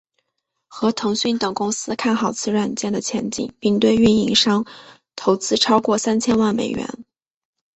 [0.67, 4.65] 和腾讯等公司看好此软件的前景并对运营商
[5.15, 7.05] 投资超过三千万美元。